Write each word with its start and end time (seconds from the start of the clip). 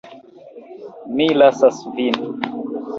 Mi 1.21 1.29
lasas 1.39 1.85
vin. 2.01 2.21